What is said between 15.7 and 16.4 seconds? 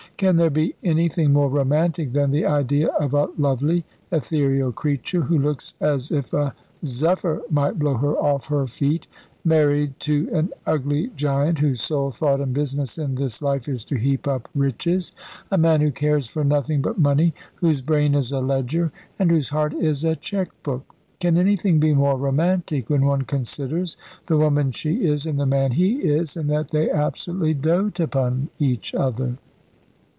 who cares